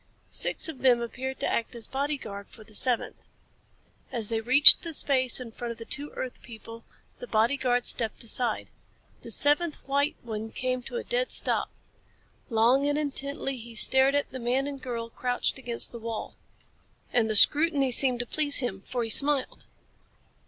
[0.31, 3.21] Six of them appeared to act as bodyguard for the seventh.
[4.11, 6.83] As they reached the space in front of the two earth people,
[7.19, 8.71] the bodyguard stepped aside.
[9.21, 11.69] The seventh white one came to a dead stop.
[12.49, 16.35] Long and intently he stared at the man and girl crouched against the wall.
[17.13, 19.65] And the scrutiny seemed to please him, for he smiled.